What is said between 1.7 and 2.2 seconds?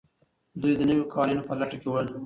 کې ول.